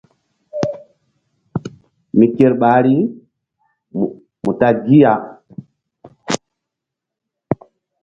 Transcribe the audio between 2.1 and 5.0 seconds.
Mi ker ɓahri mu ta gi.